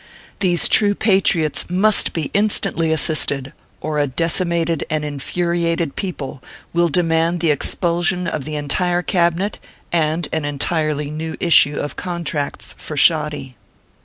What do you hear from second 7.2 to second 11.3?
the expulsion of the entire Cabi net, and an entirely